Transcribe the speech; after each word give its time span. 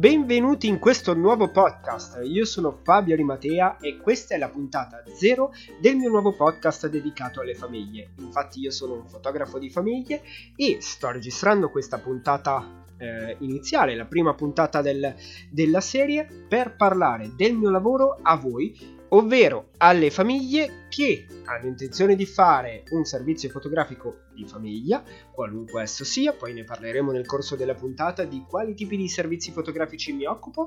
Benvenuti 0.00 0.66
in 0.66 0.78
questo 0.78 1.12
nuovo 1.12 1.50
podcast. 1.50 2.20
Io 2.22 2.46
sono 2.46 2.80
Fabio 2.82 3.14
Rimatea 3.14 3.76
e 3.80 3.98
questa 3.98 4.34
è 4.34 4.38
la 4.38 4.48
puntata 4.48 5.02
zero 5.14 5.52
del 5.78 5.96
mio 5.96 6.08
nuovo 6.08 6.32
podcast 6.32 6.88
dedicato 6.88 7.42
alle 7.42 7.54
famiglie. 7.54 8.12
Infatti 8.20 8.60
io 8.60 8.70
sono 8.70 8.94
un 8.94 9.06
fotografo 9.06 9.58
di 9.58 9.68
famiglie 9.68 10.22
e 10.56 10.78
sto 10.80 11.10
registrando 11.10 11.68
questa 11.68 11.98
puntata 11.98 12.86
eh, 12.96 13.36
iniziale, 13.40 13.94
la 13.94 14.06
prima 14.06 14.32
puntata 14.32 14.80
del, 14.80 15.14
della 15.50 15.82
serie, 15.82 16.26
per 16.48 16.76
parlare 16.76 17.32
del 17.36 17.54
mio 17.54 17.68
lavoro 17.68 18.20
a 18.22 18.36
voi 18.36 18.99
ovvero 19.10 19.70
alle 19.78 20.10
famiglie 20.10 20.86
che 20.88 21.26
hanno 21.44 21.66
intenzione 21.66 22.14
di 22.14 22.26
fare 22.26 22.82
un 22.90 23.04
servizio 23.04 23.48
fotografico 23.48 24.22
di 24.34 24.44
famiglia, 24.46 25.02
qualunque 25.32 25.82
esso 25.82 26.04
sia, 26.04 26.32
poi 26.32 26.52
ne 26.52 26.64
parleremo 26.64 27.10
nel 27.10 27.26
corso 27.26 27.56
della 27.56 27.74
puntata 27.74 28.24
di 28.24 28.44
quali 28.48 28.74
tipi 28.74 28.96
di 28.96 29.08
servizi 29.08 29.50
fotografici 29.50 30.12
mi 30.12 30.24
occupo 30.26 30.66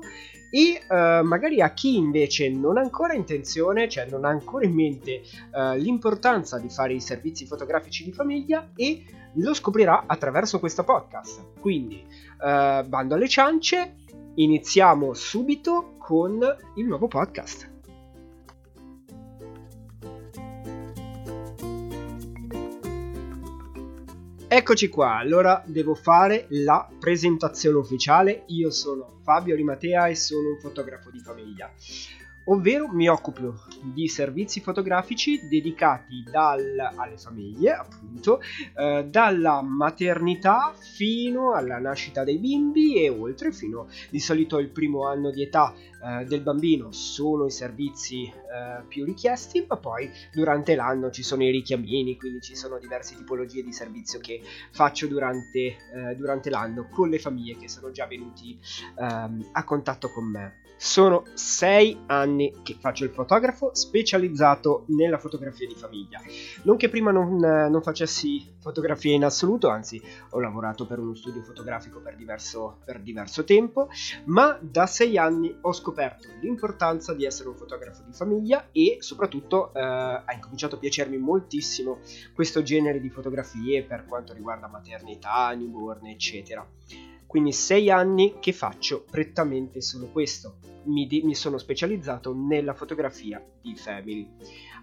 e 0.50 0.80
uh, 0.88 1.24
magari 1.24 1.60
a 1.60 1.72
chi 1.72 1.96
invece 1.96 2.50
non 2.50 2.76
ha 2.76 2.80
ancora 2.80 3.14
intenzione, 3.14 3.88
cioè 3.88 4.06
non 4.06 4.24
ha 4.24 4.28
ancora 4.28 4.64
in 4.64 4.74
mente 4.74 5.22
uh, 5.52 5.76
l'importanza 5.76 6.58
di 6.58 6.68
fare 6.68 6.94
i 6.94 7.00
servizi 7.00 7.46
fotografici 7.46 8.04
di 8.04 8.12
famiglia 8.12 8.70
e 8.74 9.04
lo 9.36 9.54
scoprirà 9.54 10.04
attraverso 10.06 10.58
questo 10.58 10.84
podcast. 10.84 11.58
Quindi, 11.60 12.04
uh, 12.04 12.86
bando 12.86 13.14
alle 13.14 13.28
ciance, 13.28 13.96
iniziamo 14.34 15.14
subito 15.14 15.96
con 15.98 16.40
il 16.74 16.86
nuovo 16.86 17.08
podcast. 17.08 17.73
Eccoci 24.56 24.86
qua, 24.88 25.16
allora 25.16 25.64
devo 25.66 25.96
fare 25.96 26.46
la 26.50 26.88
presentazione 27.00 27.76
ufficiale. 27.76 28.44
Io 28.50 28.70
sono 28.70 29.18
Fabio 29.24 29.56
Rimatea 29.56 30.06
e 30.06 30.14
sono 30.14 30.50
un 30.50 30.60
fotografo 30.60 31.10
di 31.10 31.18
famiglia 31.18 31.68
ovvero 32.44 32.88
mi 32.88 33.08
occupo 33.08 33.54
di 33.82 34.08
servizi 34.08 34.60
fotografici 34.60 35.46
dedicati 35.48 36.24
dal, 36.30 36.92
alle 36.94 37.16
famiglie, 37.16 37.72
appunto, 37.72 38.40
eh, 38.76 39.06
dalla 39.08 39.62
maternità 39.62 40.74
fino 40.74 41.54
alla 41.54 41.78
nascita 41.78 42.24
dei 42.24 42.38
bimbi 42.38 43.02
e 43.02 43.08
oltre, 43.08 43.52
fino 43.52 43.88
di 44.10 44.20
solito 44.20 44.58
il 44.58 44.68
primo 44.68 45.06
anno 45.06 45.30
di 45.30 45.42
età 45.42 45.72
eh, 46.04 46.24
del 46.24 46.40
bambino 46.40 46.92
sono 46.92 47.46
i 47.46 47.50
servizi 47.50 48.24
eh, 48.24 48.82
più 48.86 49.04
richiesti, 49.04 49.64
ma 49.66 49.76
poi 49.76 50.10
durante 50.32 50.74
l'anno 50.74 51.10
ci 51.10 51.22
sono 51.22 51.42
i 51.44 51.50
richiamini, 51.50 52.16
quindi 52.16 52.40
ci 52.40 52.54
sono 52.54 52.78
diverse 52.78 53.16
tipologie 53.16 53.62
di 53.62 53.72
servizio 53.72 54.18
che 54.20 54.42
faccio 54.70 55.06
durante, 55.06 55.58
eh, 55.58 56.14
durante 56.16 56.50
l'anno 56.50 56.88
con 56.90 57.08
le 57.08 57.18
famiglie 57.18 57.56
che 57.56 57.68
sono 57.68 57.90
già 57.90 58.06
venuti 58.06 58.58
ehm, 58.98 59.48
a 59.52 59.64
contatto 59.64 60.10
con 60.10 60.24
me. 60.24 60.62
Sono 60.76 61.24
sei 61.34 61.98
anni 62.06 62.52
che 62.62 62.76
faccio 62.78 63.04
il 63.04 63.10
fotografo 63.10 63.70
specializzato 63.74 64.84
nella 64.88 65.18
fotografia 65.18 65.66
di 65.66 65.74
famiglia. 65.74 66.20
Non 66.62 66.76
che 66.76 66.88
prima 66.88 67.10
non, 67.10 67.36
non 67.36 67.82
facessi 67.82 68.54
fotografie 68.60 69.14
in 69.14 69.24
assoluto, 69.24 69.68
anzi 69.68 70.02
ho 70.30 70.40
lavorato 70.40 70.86
per 70.86 70.98
uno 70.98 71.14
studio 71.14 71.42
fotografico 71.42 72.00
per 72.00 72.16
diverso, 72.16 72.78
per 72.84 73.00
diverso 73.00 73.44
tempo, 73.44 73.88
ma 74.24 74.58
da 74.60 74.86
sei 74.86 75.18
anni 75.18 75.56
ho 75.60 75.72
scoperto 75.72 76.28
l'importanza 76.40 77.14
di 77.14 77.24
essere 77.24 77.48
un 77.48 77.56
fotografo 77.56 78.02
di 78.06 78.12
famiglia 78.12 78.68
e 78.72 78.96
soprattutto 79.00 79.72
eh, 79.74 79.80
ha 79.80 80.32
incominciato 80.32 80.76
a 80.76 80.78
piacermi 80.78 81.18
moltissimo 81.18 81.98
questo 82.32 82.62
genere 82.62 83.00
di 83.00 83.10
fotografie 83.10 83.82
per 83.84 84.06
quanto 84.06 84.32
riguarda 84.32 84.66
maternità, 84.66 85.52
newborn, 85.52 86.06
eccetera. 86.06 86.66
Quindi 87.26 87.52
sei 87.52 87.90
anni 87.90 88.36
che 88.40 88.52
faccio 88.52 89.04
prettamente 89.10 89.80
solo 89.80 90.06
questo. 90.06 90.58
Mi, 90.84 91.06
di- 91.06 91.22
mi 91.22 91.34
sono 91.34 91.58
specializzato 91.58 92.34
nella 92.34 92.74
fotografia 92.74 93.42
di 93.60 93.74
family. 93.74 94.28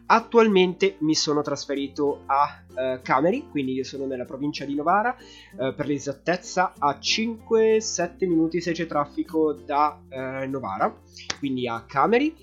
Attualmente 0.07 0.97
mi 0.99 1.15
sono 1.15 1.41
trasferito 1.41 2.23
a 2.25 2.63
uh, 2.67 3.01
Cameri, 3.01 3.47
quindi 3.49 3.73
io 3.73 3.83
sono 3.83 4.05
nella 4.05 4.25
provincia 4.25 4.65
di 4.65 4.75
Novara, 4.75 5.15
uh, 5.15 5.73
per 5.73 5.85
l'esattezza 5.85 6.73
a 6.77 6.97
5-7 6.99 8.27
minuti 8.27 8.59
se 8.59 8.73
c'è 8.73 8.87
traffico 8.87 9.53
da 9.53 10.01
uh, 10.09 10.49
Novara, 10.49 10.93
quindi 11.39 11.67
a 11.67 11.85
Cameri 11.85 12.35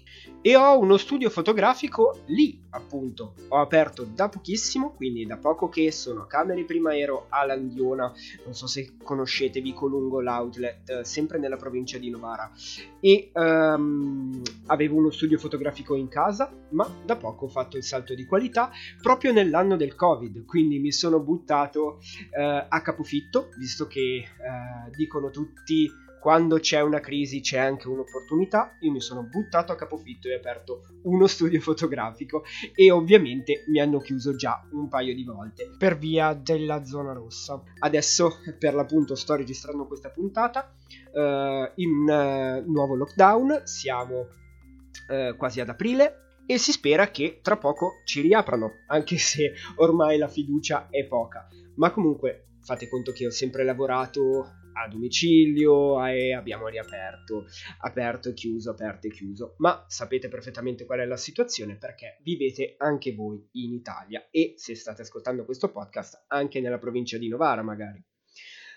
e 0.49 0.57
ho 0.57 0.79
uno 0.79 0.97
studio 0.97 1.29
fotografico 1.29 2.21
lì 2.29 2.59
appunto. 2.71 3.35
Ho 3.49 3.59
aperto 3.59 4.05
da 4.05 4.31
pochissimo 4.31 4.95
quindi 4.95 5.27
da 5.27 5.37
poco 5.37 5.69
che 5.69 5.93
sono 5.93 6.23
a 6.23 6.27
Cameri 6.27 6.65
prima 6.65 6.97
ero 6.97 7.27
a 7.29 7.45
Landiona 7.45 8.11
non 8.45 8.55
so 8.55 8.67
se 8.67 8.95
conoscete 9.03 9.61
Vicolungo 9.61 10.23
l'outlet 10.23 11.03
sempre 11.03 11.39
nella 11.39 11.57
provincia 11.57 11.99
di 11.99 12.09
Novara. 12.09 12.51
E 12.99 13.31
um, 13.35 14.41
avevo 14.69 14.97
uno 14.97 15.11
studio 15.11 15.37
fotografico 15.37 15.95
in 15.95 16.09
casa 16.09 16.51
ma 16.71 16.91
da 17.05 17.17
poco 17.17 17.45
ho 17.45 17.49
fatto 17.49 17.77
il 17.77 17.85
salto 17.85 18.15
di 18.15 18.25
qualità 18.25 18.71
proprio 19.03 19.33
nell'anno 19.33 19.77
del 19.77 19.95
covid. 19.95 20.47
Quindi 20.47 20.79
mi 20.79 20.93
sono 20.93 21.21
buttato 21.21 21.99
uh, 21.99 22.65
a 22.67 22.81
capofitto 22.81 23.51
visto 23.59 23.87
che 23.87 24.25
uh, 24.25 24.91
dicono 24.97 25.29
tutti 25.29 26.07
quando 26.21 26.59
c'è 26.59 26.81
una 26.81 27.01
crisi 27.01 27.41
c'è 27.41 27.59
anche 27.59 27.89
un'opportunità, 27.89 28.77
io 28.81 28.91
mi 28.91 29.01
sono 29.01 29.23
buttato 29.23 29.73
a 29.73 29.77
capofitto 29.77 30.29
e 30.29 30.35
ho 30.35 30.39
aperto 30.39 30.83
uno 31.05 31.27
studio 31.27 31.61
fotografico 31.61 32.45
e 32.75 32.91
ovviamente 32.91 33.65
mi 33.69 33.81
hanno 33.81 33.99
chiuso 34.01 34.35
già 34.35 34.67
un 34.73 34.89
paio 34.89 35.15
di 35.15 35.25
volte 35.25 35.71
per 35.79 35.97
via 35.97 36.35
della 36.35 36.85
zona 36.85 37.13
rossa. 37.13 37.63
Adesso 37.79 38.39
per 38.59 38.75
l'appunto 38.75 39.15
sto 39.15 39.35
registrando 39.35 39.87
questa 39.87 40.11
puntata 40.11 40.75
uh, 41.13 41.71
in 41.77 42.09
uh, 42.09 42.71
nuovo 42.71 42.95
lockdown, 42.95 43.63
siamo 43.65 44.21
uh, 44.21 45.37
quasi 45.37 45.61
ad 45.61 45.69
aprile 45.69 46.27
e 46.47 46.57
si 46.57 46.73
spera 46.73 47.11
che 47.11 47.41
tra 47.43 47.59
poco 47.59 48.01
ci 48.05 48.23
riaprano, 48.23 48.85
anche 48.87 49.19
se 49.19 49.53
ormai 49.77 50.17
la 50.17 50.29
fiducia 50.29 50.89
è 50.91 51.05
poca. 51.05 51.47
Ma 51.77 51.91
comunque 51.91 52.47
fate 52.63 52.89
conto 52.89 53.13
che 53.13 53.27
ho 53.27 53.31
sempre 53.31 53.65
lavorato 53.65 54.68
a 54.83 54.89
domicilio 54.89 56.05
e 56.07 56.35
abbiamo 56.35 56.69
riaperto, 56.69 57.47
aperto 57.81 58.29
e 58.31 58.35
chiuso, 58.35 58.71
aperto 58.71 59.07
e 59.07 59.11
chiuso. 59.11 59.55
Ma 59.59 59.85
sapete 59.89 60.29
perfettamente 60.29 60.85
qual 60.85 61.01
è 61.01 61.05
la 61.05 61.17
situazione 61.17 61.77
perché 61.77 62.19
vivete 62.23 62.75
anche 62.79 63.15
voi 63.15 63.47
in 63.53 63.73
Italia 63.73 64.29
e 64.31 64.55
se 64.57 64.75
state 64.75 65.03
ascoltando 65.03 65.45
questo 65.45 65.71
podcast 65.71 66.25
anche 66.29 66.61
nella 66.61 66.79
provincia 66.79 67.19
di 67.19 67.29
Novara 67.29 67.63
magari. 67.63 68.03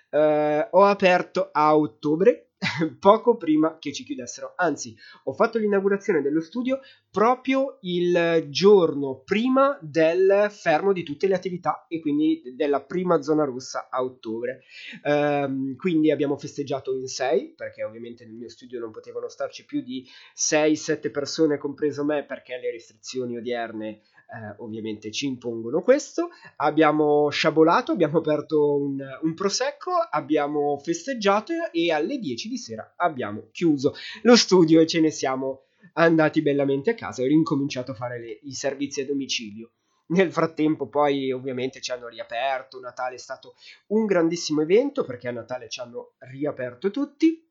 Uh, 0.09 0.67
ho 0.71 0.83
aperto 0.83 1.49
a 1.53 1.75
ottobre 1.77 2.50
poco 2.99 3.37
prima 3.37 3.77
che 3.79 3.91
ci 3.91 4.03
chiudessero. 4.03 4.53
Anzi, 4.55 4.95
ho 5.23 5.33
fatto 5.33 5.57
l'inaugurazione 5.57 6.21
dello 6.21 6.41
studio 6.41 6.79
proprio 7.09 7.77
il 7.81 8.45
giorno 8.49 9.21
prima 9.25 9.77
del 9.81 10.47
fermo 10.49 10.93
di 10.93 11.03
tutte 11.03 11.27
le 11.27 11.33
attività 11.33 11.85
e 11.87 11.99
quindi 11.99 12.41
della 12.55 12.81
prima 12.81 13.21
zona 13.21 13.43
rossa 13.43 13.89
a 13.89 14.03
ottobre. 14.03 14.63
Um, 15.03 15.75
quindi 15.75 16.11
abbiamo 16.11 16.37
festeggiato 16.37 16.93
in 16.95 17.07
sei, 17.07 17.53
perché 17.55 17.83
ovviamente 17.83 18.25
nel 18.25 18.35
mio 18.35 18.49
studio 18.49 18.79
non 18.79 18.91
potevano 18.91 19.27
starci 19.27 19.65
più 19.65 19.81
di 19.81 20.07
6-7 20.35 21.09
persone, 21.11 21.57
compreso 21.57 22.05
me, 22.05 22.23
perché 22.25 22.57
le 22.57 22.71
restrizioni 22.71 23.37
odierne 23.37 24.01
eh, 24.31 24.55
ovviamente 24.59 25.11
ci 25.11 25.25
impongono 25.25 25.81
questo. 25.81 26.29
Abbiamo 26.57 27.29
sciabolato, 27.29 27.91
abbiamo 27.91 28.19
aperto 28.19 28.75
un, 28.75 28.97
un, 29.21 29.33
prosecco, 29.33 29.91
abbiamo 30.09 30.77
festeggiato 30.77 31.53
e 31.71 31.91
alle 31.91 32.17
10 32.17 32.47
di 32.47 32.57
sera 32.57 32.93
abbiamo 32.95 33.49
chiuso 33.51 33.93
lo 34.23 34.35
studio 34.35 34.79
e 34.79 34.87
ce 34.87 35.01
ne 35.01 35.11
siamo 35.11 35.63
andati 35.93 36.41
bellamente 36.41 36.91
a 36.91 36.95
casa 36.95 37.21
e 37.21 37.25
ho 37.25 37.27
ricominciato 37.27 37.91
a 37.91 37.95
fare 37.95 38.19
le, 38.19 38.39
i 38.43 38.53
servizi 38.53 39.01
a 39.01 39.05
domicilio. 39.05 39.71
Nel 40.11 40.31
frattempo 40.31 40.87
poi 40.87 41.31
ovviamente 41.31 41.79
ci 41.79 41.91
hanno 41.91 42.07
riaperto, 42.07 42.79
Natale 42.79 43.15
è 43.15 43.19
stato 43.19 43.55
un 43.87 44.05
grandissimo 44.05 44.61
evento 44.61 45.05
perché 45.05 45.29
a 45.29 45.31
Natale 45.31 45.69
ci 45.69 45.79
hanno 45.79 46.13
riaperto 46.19 46.91
tutti 46.91 47.45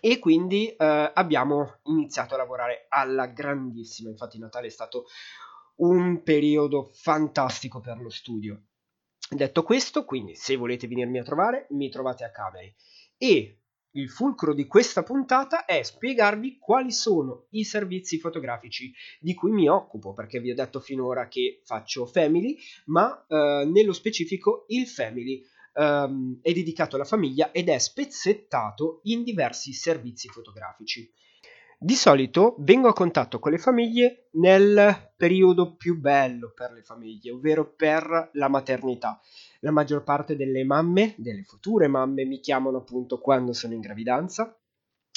e 0.00 0.18
quindi 0.18 0.68
eh, 0.68 1.10
abbiamo 1.14 1.78
iniziato 1.84 2.34
a 2.34 2.38
lavorare 2.38 2.86
alla 2.90 3.26
grandissima, 3.26 4.10
infatti 4.10 4.38
Natale 4.38 4.66
è 4.66 4.70
stato 4.70 5.06
un 5.76 6.22
periodo 6.22 6.90
fantastico 6.92 7.80
per 7.80 7.98
lo 7.98 8.10
studio. 8.10 8.66
Detto 9.28 9.62
questo, 9.62 10.04
quindi 10.04 10.34
se 10.36 10.56
volete 10.56 10.86
venirmi 10.86 11.18
a 11.18 11.24
trovare, 11.24 11.66
mi 11.70 11.90
trovate 11.90 12.24
a 12.24 12.30
Cameri. 12.30 12.72
E 13.18 13.60
il 13.96 14.10
fulcro 14.10 14.54
di 14.54 14.66
questa 14.66 15.02
puntata 15.02 15.64
è 15.64 15.82
spiegarvi 15.82 16.58
quali 16.58 16.92
sono 16.92 17.46
i 17.50 17.64
servizi 17.64 18.18
fotografici 18.18 18.92
di 19.18 19.34
cui 19.34 19.50
mi 19.50 19.68
occupo, 19.68 20.12
perché 20.12 20.38
vi 20.38 20.50
ho 20.50 20.54
detto 20.54 20.80
finora 20.80 21.28
che 21.28 21.62
faccio 21.64 22.06
family, 22.06 22.56
ma 22.86 23.24
eh, 23.26 23.64
nello 23.66 23.92
specifico 23.92 24.66
il 24.68 24.86
family 24.86 25.42
ehm, 25.72 26.40
è 26.42 26.52
dedicato 26.52 26.96
alla 26.96 27.04
famiglia 27.04 27.50
ed 27.52 27.68
è 27.68 27.78
spezzettato 27.78 29.00
in 29.04 29.22
diversi 29.22 29.72
servizi 29.72 30.28
fotografici. 30.28 31.10
Di 31.78 31.94
solito 31.94 32.56
vengo 32.60 32.88
a 32.88 32.94
contatto 32.94 33.38
con 33.38 33.52
le 33.52 33.58
famiglie 33.58 34.28
nel 34.32 35.12
periodo 35.14 35.76
più 35.76 36.00
bello 36.00 36.52
per 36.54 36.72
le 36.72 36.82
famiglie, 36.82 37.32
ovvero 37.32 37.74
per 37.74 38.30
la 38.32 38.48
maternità. 38.48 39.20
La 39.60 39.72
maggior 39.72 40.02
parte 40.02 40.36
delle 40.36 40.64
mamme, 40.64 41.14
delle 41.18 41.42
future 41.42 41.86
mamme, 41.86 42.24
mi 42.24 42.40
chiamano 42.40 42.78
appunto 42.78 43.20
quando 43.20 43.52
sono 43.52 43.74
in 43.74 43.80
gravidanza 43.80 44.58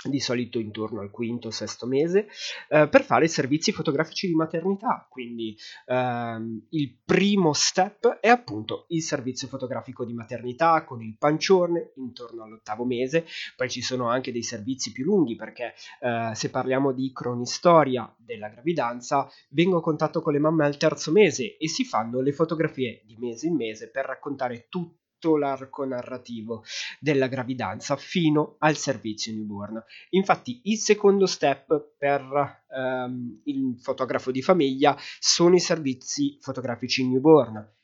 di 0.08 0.20
solito 0.20 0.60
intorno 0.60 1.02
al 1.02 1.12
quinto 1.12 1.48
o 1.48 1.52
sesto 1.52 1.86
mese, 1.86 2.28
eh, 2.70 2.88
per 2.88 3.04
fare 3.04 3.28
servizi 3.28 3.72
fotografici 3.72 4.28
di 4.28 4.34
maternità. 4.34 5.06
Quindi 5.10 5.58
ehm, 5.88 6.68
il 6.70 6.98
primo 7.04 7.54
step 7.54 8.20
è 8.20 8.30
appunto 8.30 8.86
il 8.90 9.02
servizio 9.02 9.48
fotografico 9.48 10.06
di 10.06 10.14
maternità 10.14 10.86
con 10.86 11.02
il 11.02 11.18
pancione 11.18 11.92
intorno 11.96 12.44
all'ottavo 12.44 12.86
mese. 12.86 13.26
Poi 13.56 13.70
ci 13.70 13.82
sono 13.82 14.08
anche 14.08 14.32
dei 14.32 14.44
servizi 14.44 14.92
più 14.92 15.04
lunghi 15.04 15.36
perché 15.36 15.74
eh, 16.00 16.32
se 16.34 16.50
parliamo 16.50 16.94
di 16.94 17.12
cronistoria 17.12 18.14
della 18.18 18.48
gravidanza, 18.48 19.30
vengo 19.50 19.78
a 19.78 19.82
contatto 19.82 20.22
con 20.22 20.34
le 20.34 20.40
mamme 20.40 20.66
al 20.66 20.78
terzo 20.78 21.12
mese 21.12 21.58
e 21.58 21.68
si 21.68 21.84
fanno 21.84 22.22
le 22.22 22.32
fotografie 22.32 23.02
di 23.06 23.18
mese 23.18 23.48
in 23.48 23.56
mese 23.56 23.90
per 23.90 24.06
raccontare 24.06 24.68
tutto 24.70 24.98
tutto 25.20 25.38
l'arco 25.38 25.86
narrativo 25.86 26.64
della 27.00 27.28
gravidanza 27.28 27.98
fino 27.98 28.56
al 28.60 28.78
servizio 28.78 29.34
newborn. 29.34 29.84
Infatti 30.12 30.62
il 30.64 30.78
secondo 30.78 31.26
step 31.26 31.96
per 31.98 32.64
ehm, 32.74 33.42
il 33.44 33.76
fotografo 33.80 34.32
di 34.32 34.42
famiglia 34.42 34.98
sono 35.20 35.56
i 35.56 35.60
servizi 35.60 36.38
fotografici 36.40 37.08
newborn 37.08 37.78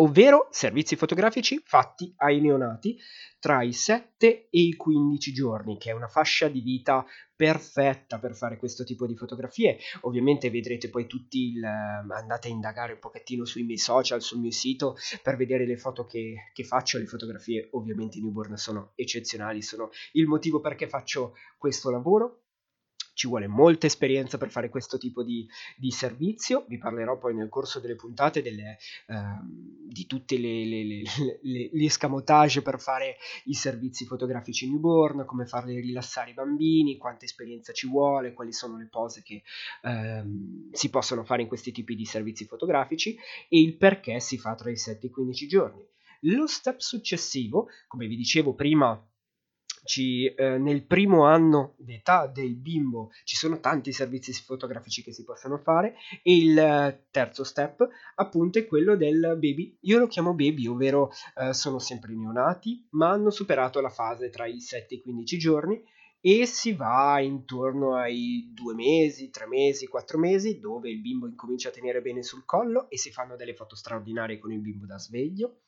ovvero 0.00 0.48
servizi 0.50 0.96
fotografici 0.96 1.60
fatti 1.64 2.12
ai 2.16 2.40
neonati 2.40 2.98
tra 3.38 3.62
i 3.62 3.72
7 3.72 4.48
e 4.50 4.60
i 4.60 4.76
15 4.76 5.32
giorni, 5.32 5.78
che 5.78 5.90
è 5.90 5.94
una 5.94 6.08
fascia 6.08 6.48
di 6.48 6.60
vita 6.60 7.06
perfetta 7.34 8.18
per 8.18 8.34
fare 8.34 8.58
questo 8.58 8.84
tipo 8.84 9.06
di 9.06 9.16
fotografie. 9.16 9.78
Ovviamente 10.02 10.50
vedrete 10.50 10.90
poi 10.90 11.06
tutti 11.06 11.52
il, 11.52 11.64
andate 11.64 12.48
a 12.48 12.50
indagare 12.50 12.92
un 12.92 12.98
pochettino 12.98 13.46
sui 13.46 13.62
miei 13.62 13.78
social, 13.78 14.20
sul 14.20 14.40
mio 14.40 14.50
sito 14.50 14.96
per 15.22 15.36
vedere 15.36 15.66
le 15.66 15.78
foto 15.78 16.04
che, 16.04 16.50
che 16.52 16.64
faccio. 16.64 16.98
Le 16.98 17.06
fotografie 17.06 17.68
ovviamente 17.72 18.20
newborn 18.20 18.56
sono 18.56 18.92
eccezionali, 18.94 19.62
sono 19.62 19.88
il 20.12 20.26
motivo 20.26 20.60
perché 20.60 20.86
faccio 20.86 21.34
questo 21.56 21.90
lavoro 21.90 22.39
ci 23.20 23.28
vuole 23.28 23.48
molta 23.48 23.84
esperienza 23.84 24.38
per 24.38 24.48
fare 24.48 24.70
questo 24.70 24.96
tipo 24.96 25.22
di, 25.22 25.46
di 25.76 25.90
servizio. 25.90 26.64
Vi 26.66 26.78
parlerò 26.78 27.18
poi 27.18 27.34
nel 27.34 27.50
corso 27.50 27.78
delle 27.78 27.94
puntate 27.94 28.40
delle, 28.40 28.78
uh, 29.08 29.14
di 29.42 30.06
tutti 30.06 30.38
gli 30.38 31.84
escamotage 31.84 32.62
per 32.62 32.80
fare 32.80 33.18
i 33.44 33.52
servizi 33.52 34.06
fotografici 34.06 34.70
newborn, 34.70 35.26
come 35.26 35.44
farli 35.44 35.78
rilassare 35.80 36.30
i 36.30 36.34
bambini, 36.34 36.96
quanta 36.96 37.26
esperienza 37.26 37.74
ci 37.74 37.86
vuole, 37.86 38.32
quali 38.32 38.54
sono 38.54 38.78
le 38.78 38.88
pose 38.90 39.22
che 39.22 39.42
uh, 39.82 40.70
si 40.72 40.88
possono 40.88 41.22
fare 41.22 41.42
in 41.42 41.48
questi 41.48 41.72
tipi 41.72 41.94
di 41.94 42.06
servizi 42.06 42.46
fotografici 42.46 43.14
e 43.50 43.60
il 43.60 43.76
perché 43.76 44.18
si 44.20 44.38
fa 44.38 44.54
tra 44.54 44.70
i 44.70 44.78
7 44.78 45.04
e 45.04 45.08
i 45.10 45.12
15 45.12 45.46
giorni. 45.46 45.86
Lo 46.24 46.46
step 46.46 46.78
successivo, 46.78 47.68
come 47.86 48.06
vi 48.06 48.16
dicevo 48.16 48.54
prima, 48.54 48.98
ci, 49.84 50.26
eh, 50.26 50.58
nel 50.58 50.84
primo 50.84 51.24
anno 51.24 51.74
d'età 51.78 52.26
del 52.26 52.54
bimbo 52.54 53.10
ci 53.24 53.36
sono 53.36 53.60
tanti 53.60 53.92
servizi 53.92 54.32
fotografici 54.32 55.02
che 55.02 55.12
si 55.12 55.24
possono 55.24 55.58
fare 55.58 55.94
e 56.22 56.36
il 56.36 56.58
eh, 56.58 57.06
terzo 57.10 57.44
step 57.44 57.86
appunto 58.16 58.58
è 58.58 58.66
quello 58.66 58.96
del 58.96 59.36
baby 59.38 59.76
io 59.80 59.98
lo 59.98 60.06
chiamo 60.06 60.34
baby 60.34 60.66
ovvero 60.66 61.10
eh, 61.36 61.52
sono 61.52 61.78
sempre 61.78 62.14
neonati 62.14 62.86
ma 62.90 63.10
hanno 63.10 63.30
superato 63.30 63.80
la 63.80 63.90
fase 63.90 64.30
tra 64.30 64.46
i 64.46 64.60
7 64.60 64.94
e 64.94 64.96
i 64.98 65.02
15 65.02 65.38
giorni 65.38 65.82
e 66.22 66.44
si 66.44 66.74
va 66.74 67.18
intorno 67.20 67.94
ai 67.94 68.50
due 68.52 68.74
mesi, 68.74 69.30
tre 69.30 69.46
mesi, 69.46 69.86
quattro 69.86 70.18
mesi, 70.18 70.58
dove 70.58 70.90
il 70.90 71.00
bimbo 71.00 71.26
incomincia 71.26 71.70
a 71.70 71.72
tenere 71.72 72.02
bene 72.02 72.22
sul 72.22 72.44
collo 72.44 72.90
e 72.90 72.98
si 72.98 73.10
fanno 73.10 73.36
delle 73.36 73.54
foto 73.54 73.74
straordinarie 73.74 74.38
con 74.38 74.52
il 74.52 74.60
bimbo 74.60 74.84
da 74.84 74.98
sveglio. 74.98 75.60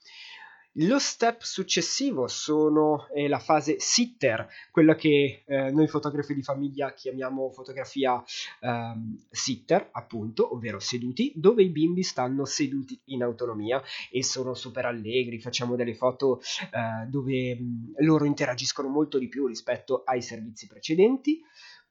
Lo 0.77 0.99
step 0.99 1.43
successivo 1.43 2.29
sono, 2.29 3.07
è 3.13 3.29
la 3.29 3.39
fase 3.39 3.77
sitter, 3.79 4.49
quella 4.71 4.95
che 4.95 5.43
eh, 5.47 5.71
noi 5.71 5.87
fotografi 5.87 6.33
di 6.33 6.43
famiglia 6.43 6.95
chiamiamo 6.95 7.51
fotografia 7.51 8.23
ehm, 8.61 9.27
sitter, 9.29 9.91
appunto, 9.93 10.55
ovvero 10.55 10.79
seduti, 10.79 11.31
dove 11.37 11.63
i 11.63 11.69
bimbi 11.69 12.03
stanno 12.03 12.47
seduti 12.47 12.99
in 13.07 13.23
autonomia 13.23 13.83
e 14.11 14.25
sono 14.25 14.55
super 14.55 14.87
allegri, 14.87 15.41
facciamo 15.41 15.77
delle 15.77 15.95
foto 15.95 16.41
eh, 16.41 17.07
dove 17.07 17.55
mh, 17.55 17.63
mm, 17.63 17.93
loro 18.07 18.25
interagiscono 18.25 18.89
molto 18.89 19.19
di 19.19 19.29
più 19.29 19.47
rispetto 19.47 20.05
ai 20.07 20.23
servizi 20.23 20.67
precedenti. 20.67 21.43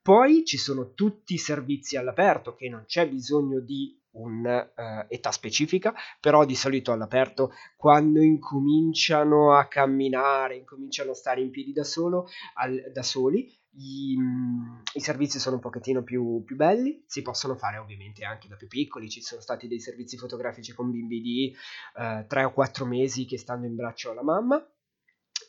Poi 0.02 0.44
ci 0.44 0.58
sono 0.58 0.96
tutti 0.96 1.36
i 1.36 1.38
servizi 1.38 1.98
all'aperto 1.98 2.56
che 2.56 2.68
non 2.68 2.86
c'è 2.88 3.08
bisogno 3.08 3.60
di 3.60 4.01
un'età 4.12 5.30
uh, 5.30 5.32
specifica, 5.32 5.94
però 6.20 6.46
di 6.46 6.56
solito 6.56 6.92
all'aperto 6.92 7.52
quando 7.76 8.22
incominciano 8.22 9.54
a 9.54 9.66
camminare, 9.68 10.56
incominciano 10.56 11.12
a 11.12 11.16
stare 11.16 11.42
in 11.42 11.50
piedi 11.50 11.72
da, 11.72 11.84
solo, 11.84 12.28
al, 12.56 12.92
da 12.94 13.04
soli, 13.04 13.48
i, 13.78 14.18
mm, 14.18 14.82
i, 14.96 15.00
servizi 15.00 15.40
sono 15.40 15.56
un 15.56 15.62
pochettino 15.62 16.04
più, 16.04 16.44
più, 16.46 16.56
belli, 16.56 17.04
si 17.06 17.22
possono 17.22 17.56
fare 17.56 17.78
ovviamente 17.78 18.26
anche 18.26 18.48
da 18.48 18.56
più 18.56 18.68
piccoli, 18.68 19.10
ci 19.10 19.22
sono 19.22 19.42
stati 19.42 19.68
dei 19.68 19.80
servizi 19.80 20.18
fotografici 20.18 20.74
con 20.74 20.92
bimbi 20.92 21.22
di 21.22 21.56
uh, 21.96 22.20
eh, 22.20 22.26
3 22.28 22.44
o 22.44 22.52
4 22.52 22.86
mesi 22.86 23.26
che 23.26 23.38
stanno 23.38 23.66
in 23.66 23.76
braccio 23.76 24.12
alla 24.12 24.24
mamma, 24.24 24.66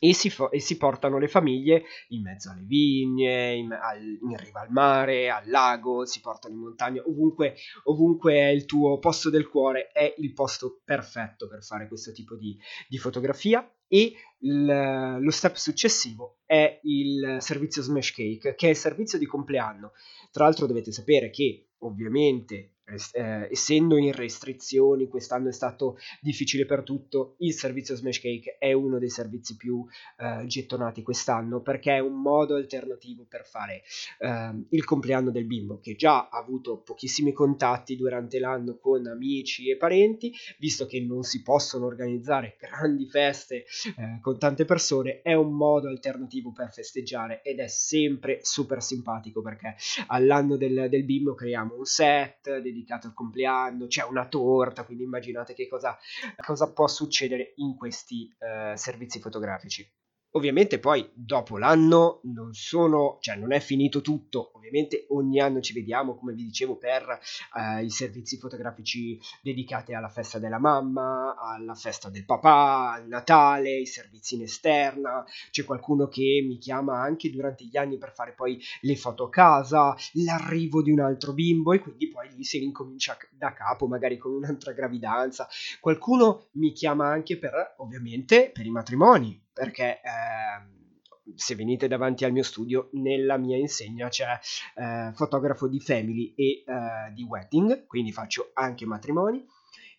e 0.03 0.13
si, 0.13 0.29
fo- 0.29 0.51
e 0.51 0.59
si, 0.59 0.75
portano 0.75 1.17
le 1.17 1.29
famiglie 1.29 1.85
in 2.09 2.23
mezzo 2.23 2.51
alle 2.51 2.65
vigne, 2.65 3.53
in, 3.53 3.71
al, 3.71 4.01
in, 4.03 4.35
riva 4.35 4.59
al 4.59 4.69
mare, 4.69 5.29
al 5.29 5.47
lago, 5.47 6.05
si 6.05 6.19
portano 6.19 6.55
in 6.55 6.59
montagna, 6.59 7.01
ovunque, 7.05 7.55
ovunque 7.85 8.33
è 8.33 8.47
il 8.47 8.65
tuo 8.65 8.99
posto 8.99 9.29
del 9.29 9.47
cuore, 9.47 9.87
è 9.93 10.13
il 10.17 10.33
posto 10.33 10.81
perfetto 10.83 11.47
per 11.47 11.63
fare 11.63 11.87
questo 11.87 12.11
tipo 12.11 12.35
di, 12.35 12.59
di 12.89 12.97
fotografia. 12.97 13.65
E 13.87 14.13
il, 14.39 15.19
lo 15.21 15.31
step 15.31 15.55
successivo 15.55 16.39
è 16.45 16.81
il 16.83 17.37
servizio 17.39 17.81
Smash 17.81 18.11
Cake, 18.11 18.55
che 18.55 18.67
è 18.67 18.71
il 18.71 18.75
servizio 18.75 19.17
di 19.17 19.25
compleanno. 19.25 19.93
Tra 20.31 20.43
l'altro 20.43 20.65
dovete 20.65 20.91
sapere 20.91 21.29
che 21.29 21.69
ovviamente 21.77 22.72
eh, 23.13 23.47
essendo 23.49 23.97
in 23.97 24.11
restrizioni, 24.11 25.07
quest'anno 25.07 25.49
è 25.49 25.53
stato 25.53 25.97
difficile 26.21 26.65
per 26.65 26.83
tutto, 26.83 27.35
il 27.39 27.53
servizio 27.53 27.95
Smash 27.95 28.19
Cake 28.19 28.57
è 28.57 28.73
uno 28.73 28.99
dei 28.99 29.09
servizi 29.09 29.55
più 29.55 29.85
eh, 30.17 30.45
gettonati 30.45 31.01
quest'anno 31.01 31.61
perché 31.61 31.95
è 31.95 31.99
un 31.99 32.21
modo 32.21 32.55
alternativo 32.55 33.25
per 33.27 33.45
fare 33.45 33.83
eh, 34.19 34.65
il 34.69 34.83
compleanno 34.83 35.31
del 35.31 35.45
bimbo 35.45 35.79
che 35.79 35.95
già 35.95 36.27
ha 36.29 36.37
avuto 36.37 36.79
pochissimi 36.79 37.31
contatti 37.31 37.95
durante 37.95 38.39
l'anno 38.39 38.77
con 38.77 39.05
amici 39.07 39.69
e 39.69 39.77
parenti, 39.77 40.33
visto 40.59 40.85
che 40.85 40.99
non 41.01 41.23
si 41.23 41.41
possono 41.41 41.85
organizzare 41.85 42.57
grandi 42.59 43.07
feste 43.07 43.65
eh, 43.97 44.19
con 44.21 44.37
tante 44.37 44.65
persone, 44.65 45.21
è 45.21 45.33
un 45.33 45.53
modo 45.53 45.87
alternativo 45.87 46.51
per 46.51 46.71
festeggiare 46.71 47.41
ed 47.43 47.59
è 47.59 47.67
sempre 47.67 48.39
super 48.41 48.81
simpatico 48.81 49.41
perché 49.41 49.75
all'anno 50.07 50.57
del, 50.57 50.87
del 50.89 51.03
bimbo 51.03 51.33
creiamo 51.33 51.75
un 51.77 51.85
set 51.85 52.61
dedicato 52.73 53.07
al 53.07 53.13
compleanno, 53.13 53.87
c'è 53.87 54.03
una 54.03 54.27
torta, 54.27 54.83
quindi 54.83 55.03
immaginate 55.03 55.53
che 55.53 55.67
cosa, 55.67 55.97
cosa 56.43 56.71
può 56.73 56.87
succedere 56.87 57.53
in 57.57 57.75
questi 57.75 58.33
eh, 58.39 58.75
servizi 58.75 59.19
fotografici. 59.19 59.89
Ovviamente 60.35 60.79
poi 60.79 61.07
dopo 61.13 61.59
l'anno 61.59 62.21
non 62.23 62.53
sono, 62.53 63.17
cioè 63.19 63.35
non 63.35 63.51
è 63.51 63.59
finito 63.59 64.01
tutto, 64.01 64.51
ovviamente 64.55 65.05
ogni 65.09 65.39
anno 65.39 65.61
ci 65.61 65.73
vediamo, 65.73 66.15
come 66.15 66.33
vi 66.33 66.43
dicevo, 66.43 66.75
per 66.75 67.19
eh, 67.55 67.83
i 67.83 67.91
servizi 67.91 68.37
fotografici 68.37 69.19
dedicati 69.43 69.93
alla 69.93 70.09
festa 70.09 70.39
della 70.39 70.57
mamma, 70.57 71.35
alla 71.37 71.75
festa 71.75 72.09
del 72.09 72.25
papà, 72.25 72.93
al 72.93 73.07
Natale, 73.07 73.77
i 73.77 73.85
servizi 73.85 74.33
in 74.33 74.41
esterna, 74.41 75.23
c'è 75.51 75.63
qualcuno 75.65 76.07
che 76.07 76.43
mi 76.43 76.57
chiama 76.57 76.99
anche 76.99 77.29
durante 77.29 77.65
gli 77.65 77.77
anni 77.77 77.99
per 77.99 78.11
fare 78.11 78.33
poi 78.33 78.59
le 78.81 78.95
foto 78.95 79.25
a 79.25 79.29
casa, 79.29 79.95
l'arrivo 80.13 80.81
di 80.81 80.89
un 80.89 81.01
altro 81.01 81.33
bimbo 81.33 81.73
e 81.73 81.79
quindi 81.79 82.07
poi 82.09 82.33
lì 82.35 82.43
si 82.43 82.57
ricomincia 82.57 83.15
da 83.29 83.53
capo, 83.53 83.85
magari 83.85 84.17
con 84.17 84.33
un'altra 84.33 84.73
gravidanza. 84.73 85.47
Qualcuno 85.79 86.47
mi 86.53 86.71
chiama 86.71 87.07
anche 87.07 87.37
per, 87.37 87.75
ovviamente, 87.77 88.49
per 88.51 88.65
i 88.65 88.71
matrimoni 88.71 89.41
perché 89.53 90.01
eh, 90.01 91.33
se 91.35 91.55
venite 91.55 91.87
davanti 91.87 92.25
al 92.25 92.31
mio 92.31 92.43
studio, 92.43 92.89
nella 92.93 93.37
mia 93.37 93.57
insegna 93.57 94.09
c'è 94.09 94.39
eh, 94.75 95.11
fotografo 95.13 95.67
di 95.67 95.79
family 95.79 96.33
e 96.35 96.63
eh, 96.65 97.11
di 97.13 97.23
wedding, 97.23 97.85
quindi 97.85 98.11
faccio 98.11 98.51
anche 98.53 98.85
matrimoni 98.85 99.45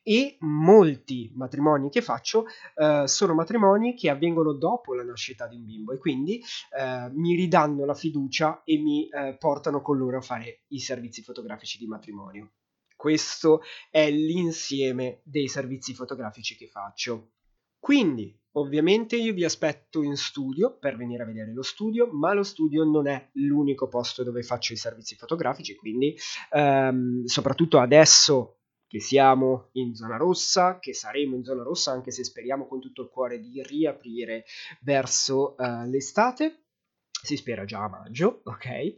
e 0.07 0.37
molti 0.41 1.33
matrimoni 1.35 1.89
che 1.89 2.03
faccio 2.03 2.45
eh, 2.75 3.05
sono 3.07 3.33
matrimoni 3.33 3.95
che 3.95 4.11
avvengono 4.11 4.53
dopo 4.53 4.93
la 4.93 5.03
nascita 5.03 5.47
di 5.47 5.57
un 5.57 5.65
bimbo 5.65 5.93
e 5.93 5.99
quindi 5.99 6.43
eh, 6.79 7.11
mi 7.15 7.35
ridanno 7.35 7.87
la 7.87 7.95
fiducia 7.95 8.63
e 8.65 8.77
mi 8.77 9.09
eh, 9.09 9.37
portano 9.39 9.81
con 9.81 9.97
loro 9.97 10.19
a 10.19 10.21
fare 10.21 10.65
i 10.69 10.79
servizi 10.79 11.23
fotografici 11.23 11.79
di 11.79 11.87
matrimonio. 11.87 12.53
Questo 12.95 13.63
è 13.91 14.11
l'insieme 14.11 15.21
dei 15.25 15.49
servizi 15.49 15.95
fotografici 15.95 16.55
che 16.55 16.69
faccio. 16.69 17.31
Quindi, 17.85 18.35
ovviamente 18.53 19.15
io 19.17 19.35
vi 19.35 19.45
aspetto 19.45 20.03
in 20.03 20.17
studio 20.17 20.79
per 20.79 20.97
venire 20.97 21.23
a 21.23 21.27
vedere 21.27 21.53
lo 21.53 21.61
studio, 21.61 22.09
ma 22.11 22.33
lo 22.33 22.43
studio 22.43 22.83
non 22.83 23.07
è 23.07 23.29
l'unico 23.35 23.89
posto 23.89 24.23
dove 24.25 24.43
faccio 24.43 24.73
i 24.73 24.77
servizi 24.77 25.17
fotografici, 25.17 25.75
quindi 25.75 26.17
ehm, 26.53 27.27
soprattutto 27.27 27.79
adesso 27.79 28.61
che 28.87 29.01
siamo 29.01 29.69
in 29.73 29.95
zona 29.95 30.17
rossa, 30.17 30.79
che 30.79 30.95
saremo 30.95 31.37
in 31.37 31.45
zona 31.45 31.63
rossa, 31.63 31.93
anche 31.93 32.11
se 32.11 32.25
speriamo 32.25 32.67
con 32.67 32.81
tutto 32.81 33.03
il 33.03 33.11
cuore 33.11 33.39
di 33.39 33.63
riaprire 33.63 34.47
verso 34.81 35.55
uh, 35.59 35.87
l'estate. 35.87 36.64
Si 37.25 37.37
spera 37.37 37.65
già 37.65 37.85
a 37.85 37.89
maggio, 37.89 38.43
ok? 38.45 38.95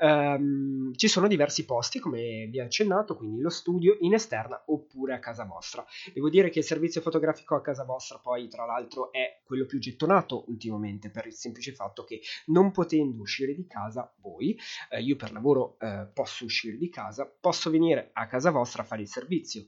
Um, 0.00 0.94
ci 0.94 1.08
sono 1.08 1.26
diversi 1.26 1.64
posti, 1.64 1.98
come 1.98 2.46
vi 2.46 2.60
ho 2.60 2.64
accennato, 2.64 3.16
quindi 3.16 3.40
lo 3.40 3.50
studio 3.50 3.96
in 4.00 4.14
esterna 4.14 4.62
oppure 4.66 5.14
a 5.14 5.18
casa 5.18 5.44
vostra. 5.44 5.84
Devo 6.12 6.28
dire 6.28 6.50
che 6.50 6.60
il 6.60 6.64
servizio 6.64 7.00
fotografico 7.00 7.54
a 7.54 7.60
casa 7.60 7.84
vostra 7.84 8.18
poi, 8.18 8.48
tra 8.48 8.64
l'altro, 8.66 9.10
è 9.12 9.40
quello 9.44 9.66
più 9.66 9.78
gettonato 9.78 10.44
ultimamente 10.48 11.10
per 11.10 11.26
il 11.26 11.34
semplice 11.34 11.72
fatto 11.72 12.04
che 12.04 12.20
non 12.46 12.70
potendo 12.70 13.22
uscire 13.22 13.54
di 13.54 13.66
casa 13.66 14.12
voi, 14.20 14.58
eh, 14.90 15.00
io 15.00 15.16
per 15.16 15.32
lavoro 15.32 15.76
eh, 15.80 16.08
posso 16.12 16.44
uscire 16.44 16.76
di 16.76 16.90
casa, 16.90 17.26
posso 17.26 17.70
venire 17.70 18.10
a 18.12 18.26
casa 18.26 18.50
vostra 18.50 18.82
a 18.82 18.86
fare 18.86 19.02
il 19.02 19.08
servizio. 19.08 19.66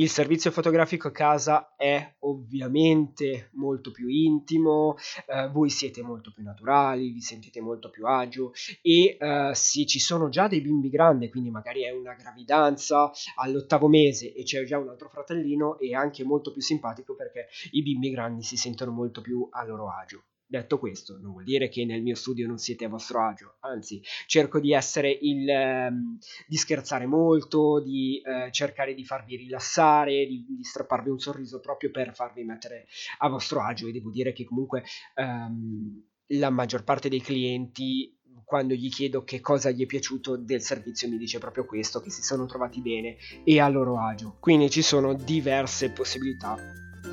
Il 0.00 0.08
servizio 0.08 0.52
fotografico 0.52 1.08
a 1.08 1.10
casa 1.10 1.74
è 1.74 2.14
ovviamente 2.20 3.50
molto 3.54 3.90
più 3.90 4.06
intimo, 4.06 4.94
eh, 5.26 5.48
voi 5.48 5.70
siete 5.70 6.02
molto 6.02 6.30
più 6.30 6.44
naturali, 6.44 7.10
vi 7.10 7.20
sentite 7.20 7.60
molto 7.60 7.90
più 7.90 8.06
agio 8.06 8.52
e 8.80 9.16
eh, 9.18 9.50
sì, 9.54 9.88
ci 9.88 9.98
sono 9.98 10.28
già 10.28 10.46
dei 10.46 10.60
bimbi 10.60 10.88
grandi, 10.88 11.28
quindi 11.28 11.50
magari 11.50 11.82
è 11.82 11.90
una 11.90 12.14
gravidanza 12.14 13.10
all'ottavo 13.38 13.88
mese 13.88 14.32
e 14.32 14.44
c'è 14.44 14.62
già 14.62 14.78
un 14.78 14.88
altro 14.88 15.08
fratellino 15.08 15.80
e 15.80 15.92
anche 15.96 16.22
molto 16.22 16.52
più 16.52 16.62
simpatico 16.62 17.16
perché 17.16 17.48
i 17.72 17.82
bimbi 17.82 18.10
grandi 18.10 18.44
si 18.44 18.56
sentono 18.56 18.92
molto 18.92 19.20
più 19.20 19.48
a 19.50 19.64
loro 19.64 19.90
agio. 19.90 20.22
Detto 20.50 20.78
questo, 20.78 21.18
non 21.20 21.32
vuol 21.32 21.44
dire 21.44 21.68
che 21.68 21.84
nel 21.84 22.00
mio 22.00 22.14
studio 22.14 22.46
non 22.46 22.56
siete 22.56 22.86
a 22.86 22.88
vostro 22.88 23.20
agio, 23.20 23.56
anzi, 23.60 24.00
cerco 24.26 24.58
di 24.58 24.72
essere 24.72 25.10
il 25.10 25.46
ehm, 25.46 26.16
di 26.46 26.56
scherzare 26.56 27.04
molto, 27.04 27.82
di 27.82 28.22
eh, 28.24 28.50
cercare 28.50 28.94
di 28.94 29.04
farvi 29.04 29.36
rilassare, 29.36 30.24
di, 30.24 30.46
di, 30.48 30.64
strapparvi 30.64 31.10
un 31.10 31.18
sorriso 31.18 31.60
proprio 31.60 31.90
per 31.90 32.14
farvi 32.14 32.44
mettere 32.44 32.86
a 33.18 33.28
vostro 33.28 33.62
agio. 33.62 33.88
E 33.88 33.92
devo 33.92 34.10
dire 34.10 34.32
che 34.32 34.44
comunque 34.46 34.84
ehm, 35.16 36.02
la 36.28 36.48
maggior 36.48 36.82
parte 36.82 37.10
dei 37.10 37.20
clienti 37.20 38.16
quando 38.42 38.72
gli 38.72 38.88
chiedo 38.88 39.24
che 39.24 39.42
cosa 39.42 39.70
gli 39.70 39.82
è 39.82 39.86
piaciuto 39.86 40.38
del 40.38 40.62
servizio 40.62 41.10
mi 41.10 41.18
dice 41.18 41.38
proprio 41.38 41.66
questo, 41.66 42.00
che 42.00 42.08
si 42.08 42.22
sono 42.22 42.46
trovati 42.46 42.80
bene 42.80 43.18
e 43.44 43.60
a 43.60 43.68
loro 43.68 44.00
agio. 44.00 44.38
Quindi 44.40 44.70
ci 44.70 44.80
sono 44.80 45.12
diverse 45.12 45.90
possibilità 45.90 46.56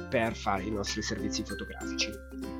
per 0.10 0.34
fare 0.34 0.64
i 0.64 0.72
nostri 0.72 1.02
servizi 1.02 1.44
fotografici. 1.44 2.55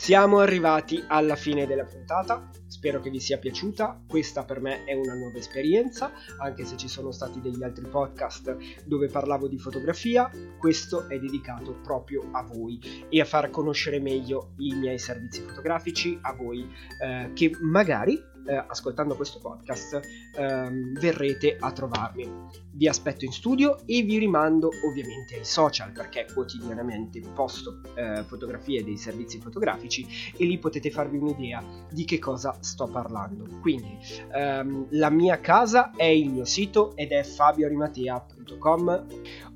Siamo 0.00 0.38
arrivati 0.38 1.04
alla 1.06 1.34
fine 1.34 1.66
della 1.66 1.84
puntata, 1.84 2.48
spero 2.66 2.98
che 3.00 3.10
vi 3.10 3.20
sia 3.20 3.36
piaciuta, 3.36 4.04
questa 4.08 4.42
per 4.44 4.58
me 4.58 4.84
è 4.84 4.94
una 4.94 5.12
nuova 5.12 5.36
esperienza, 5.36 6.12
anche 6.38 6.64
se 6.64 6.78
ci 6.78 6.88
sono 6.88 7.10
stati 7.10 7.42
degli 7.42 7.62
altri 7.62 7.84
podcast 7.86 8.56
dove 8.86 9.08
parlavo 9.08 9.48
di 9.48 9.58
fotografia, 9.58 10.30
questo 10.56 11.08
è 11.08 11.18
dedicato 11.18 11.80
proprio 11.82 12.26
a 12.32 12.42
voi 12.42 12.80
e 13.10 13.20
a 13.20 13.26
far 13.26 13.50
conoscere 13.50 14.00
meglio 14.00 14.52
i 14.58 14.72
miei 14.72 14.98
servizi 14.98 15.42
fotografici, 15.42 16.16
a 16.22 16.32
voi 16.32 16.66
eh, 17.02 17.32
che 17.34 17.50
magari 17.60 18.18
eh, 18.46 18.64
ascoltando 18.66 19.14
questo 19.14 19.38
podcast 19.38 20.00
ehm, 20.36 20.98
verrete 20.98 21.56
a 21.58 21.72
trovarmi. 21.72 22.30
Vi 22.72 22.86
aspetto 22.86 23.24
in 23.24 23.32
studio 23.32 23.78
e 23.86 24.02
vi 24.02 24.18
rimando 24.18 24.70
ovviamente 24.86 25.36
ai 25.36 25.44
social 25.44 25.90
perché 25.92 26.26
quotidianamente 26.32 27.20
posto 27.34 27.80
eh, 27.94 28.22
fotografie 28.24 28.84
dei 28.84 28.96
servizi 28.96 29.38
fotografici 29.40 30.06
e 30.36 30.44
lì 30.44 30.58
potete 30.58 30.90
farvi 30.90 31.16
un'idea 31.18 31.62
di 31.90 32.04
che 32.04 32.18
cosa 32.18 32.56
sto 32.60 32.86
parlando. 32.86 33.46
Quindi 33.60 33.98
ehm, 34.32 34.86
la 34.90 35.10
mia 35.10 35.40
casa 35.40 35.90
è 35.96 36.04
il 36.04 36.30
mio 36.30 36.44
sito 36.44 36.94
ed 36.96 37.10
è 37.10 37.22
fabiorimatea.com 37.22 39.06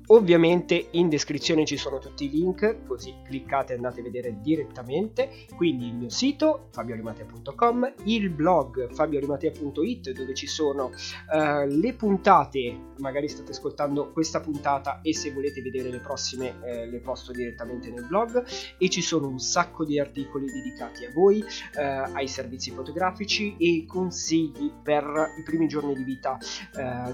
Ovviamente 0.07 0.89
in 0.91 1.07
descrizione 1.07 1.65
ci 1.65 1.77
sono 1.77 1.97
tutti 1.97 2.25
i 2.25 2.29
link, 2.29 2.85
così 2.85 3.13
cliccate 3.23 3.73
e 3.73 3.75
andate 3.77 4.01
a 4.01 4.03
vedere 4.03 4.37
direttamente. 4.41 5.29
Quindi 5.55 5.87
il 5.87 5.95
mio 5.95 6.09
sito 6.09 6.67
fabiorimatea.com, 6.71 7.93
il 8.05 8.29
blog 8.29 8.93
fabiorimatea.it 8.93 10.11
dove 10.11 10.33
ci 10.33 10.47
sono 10.47 10.87
uh, 10.87 11.65
le 11.67 11.93
puntate, 11.93 12.77
magari 12.99 13.29
state 13.29 13.51
ascoltando 13.51 14.11
questa 14.11 14.41
puntata 14.41 14.99
e 15.01 15.13
se 15.13 15.31
volete 15.31 15.61
vedere 15.61 15.89
le 15.89 15.99
prossime 15.99 16.49
uh, 16.49 16.89
le 16.89 16.99
posto 16.99 17.31
direttamente 17.31 17.89
nel 17.89 18.05
blog. 18.05 18.43
E 18.77 18.89
ci 18.89 19.01
sono 19.01 19.27
un 19.27 19.39
sacco 19.39 19.85
di 19.85 19.99
articoli 19.99 20.47
dedicati 20.47 21.05
a 21.05 21.11
voi, 21.13 21.39
uh, 21.39 22.11
ai 22.13 22.27
servizi 22.27 22.71
fotografici 22.71 23.55
e 23.57 23.85
consigli 23.87 24.69
per 24.83 25.33
i 25.39 25.43
primi 25.43 25.67
giorni 25.67 25.95
di 25.95 26.03
vita 26.03 26.37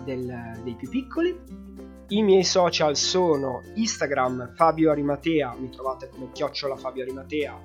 del, 0.03 0.59
dei 0.63 0.75
più 0.75 0.89
piccoli. 0.89 1.77
I 2.11 2.23
miei 2.23 2.43
social 2.89 2.95
sono 2.95 3.61
Instagram 3.75 4.53
Fabio 4.55 4.91
Arimatea, 4.91 5.55
mi 5.57 5.69
trovate 5.69 6.09
come 6.09 6.29
chiocciola 6.31 6.75
Fabio 6.75 7.03
Arimatea, 7.03 7.59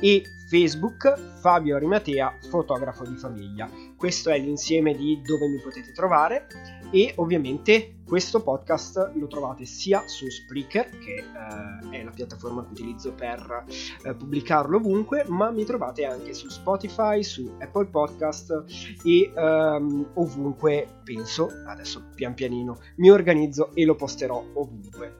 e 0.00 0.22
Facebook 0.48 1.38
Fabio 1.40 1.76
Arimatea, 1.76 2.38
fotografo 2.48 3.04
di 3.04 3.16
famiglia. 3.16 3.68
Questo 3.96 4.30
è 4.30 4.38
l'insieme 4.38 4.94
di 4.94 5.20
dove 5.22 5.48
mi 5.48 5.60
potete 5.60 5.92
trovare 5.92 6.46
e 6.90 7.12
ovviamente 7.16 7.99
questo 8.10 8.42
podcast 8.42 9.12
lo 9.14 9.28
trovate 9.28 9.64
sia 9.64 10.02
su 10.08 10.28
Spreaker, 10.28 10.98
che 10.98 11.14
eh, 11.14 11.96
è 11.96 12.02
la 12.02 12.10
piattaforma 12.10 12.64
che 12.64 12.72
utilizzo 12.72 13.12
per 13.12 13.66
eh, 14.02 14.14
pubblicarlo 14.14 14.78
ovunque, 14.78 15.24
ma 15.28 15.52
mi 15.52 15.64
trovate 15.64 16.04
anche 16.04 16.34
su 16.34 16.48
Spotify, 16.48 17.22
su 17.22 17.54
Apple 17.60 17.86
Podcast 17.86 18.64
e 19.04 19.32
ehm, 19.32 20.10
ovunque 20.14 20.88
penso, 21.04 21.50
adesso 21.68 22.08
pian 22.16 22.34
pianino 22.34 22.80
mi 22.96 23.12
organizzo 23.12 23.70
e 23.74 23.84
lo 23.84 23.94
posterò 23.94 24.44
ovunque. 24.54 25.18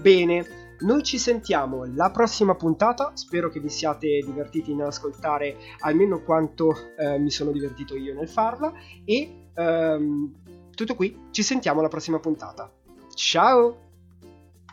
Bene, 0.00 0.46
noi 0.78 1.02
ci 1.02 1.18
sentiamo 1.18 1.84
la 1.94 2.10
prossima 2.10 2.54
puntata, 2.54 3.10
spero 3.16 3.50
che 3.50 3.60
vi 3.60 3.68
siate 3.68 4.18
divertiti 4.24 4.70
in 4.70 4.80
ascoltare 4.80 5.56
almeno 5.80 6.22
quanto 6.22 6.74
eh, 6.96 7.18
mi 7.18 7.30
sono 7.30 7.50
divertito 7.50 7.94
io 7.96 8.14
nel 8.14 8.30
farla 8.30 8.72
e 9.04 9.50
ehm, 9.52 10.39
tutto 10.80 10.94
qui, 10.94 11.28
ci 11.30 11.42
sentiamo 11.42 11.80
alla 11.80 11.88
prossima 11.88 12.18
puntata. 12.18 12.72
Ciao! 13.14 13.89